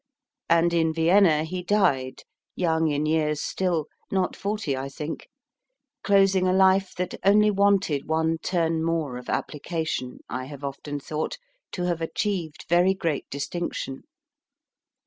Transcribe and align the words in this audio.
And 0.49 0.73
in 0.73 0.95
Vienna 0.95 1.43
he 1.43 1.61
died, 1.61 2.23
young 2.55 2.87
in 2.89 3.05
years 3.05 3.39
still 3.39 3.85
not 4.11 4.35
forty, 4.35 4.75
I 4.75 4.89
think 4.89 5.27
closing 6.03 6.47
a 6.47 6.53
life 6.53 6.95
that 6.95 7.13
only 7.23 7.51
wanted 7.51 8.07
one 8.07 8.39
turn 8.39 8.83
more 8.83 9.17
of 9.17 9.29
application, 9.29 10.17
I 10.27 10.45
have 10.45 10.63
often 10.63 10.99
thought, 10.99 11.37
to 11.73 11.83
have 11.83 12.01
achieved 12.01 12.65
very 12.67 12.95
great 12.95 13.29
dis 13.29 13.47
tinction. 13.47 13.99